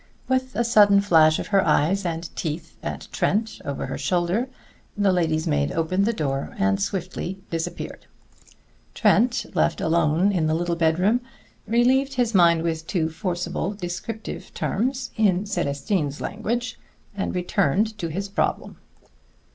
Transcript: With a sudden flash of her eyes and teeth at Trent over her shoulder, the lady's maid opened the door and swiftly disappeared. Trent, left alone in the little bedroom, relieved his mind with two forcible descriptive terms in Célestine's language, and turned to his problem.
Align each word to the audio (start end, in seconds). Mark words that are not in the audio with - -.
With 0.27 0.55
a 0.55 0.63
sudden 0.63 0.99
flash 0.99 1.37
of 1.37 1.49
her 1.49 1.63
eyes 1.63 2.07
and 2.07 2.35
teeth 2.35 2.75
at 2.81 3.07
Trent 3.11 3.61
over 3.63 3.85
her 3.85 3.99
shoulder, 3.99 4.49
the 4.97 5.11
lady's 5.13 5.45
maid 5.45 5.71
opened 5.71 6.05
the 6.05 6.11
door 6.11 6.55
and 6.57 6.81
swiftly 6.81 7.37
disappeared. 7.51 8.07
Trent, 8.95 9.45
left 9.55 9.79
alone 9.79 10.31
in 10.31 10.47
the 10.47 10.55
little 10.55 10.75
bedroom, 10.75 11.21
relieved 11.67 12.15
his 12.15 12.33
mind 12.33 12.63
with 12.63 12.87
two 12.87 13.09
forcible 13.11 13.75
descriptive 13.75 14.51
terms 14.55 15.11
in 15.17 15.43
Célestine's 15.43 16.19
language, 16.19 16.79
and 17.15 17.47
turned 17.47 17.95
to 17.99 18.07
his 18.09 18.27
problem. 18.27 18.77